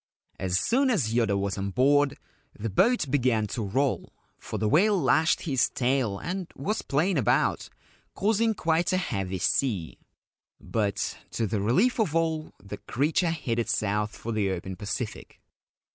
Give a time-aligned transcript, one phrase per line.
[0.39, 2.17] As soon as Yoda was on board,
[2.57, 7.69] the boat began to roll, for the whale lashed his tail and was playing about,
[8.15, 9.99] causing quite a heavy sea;
[10.59, 15.39] but, to the relief of all, the creature headed south for the open Pacific.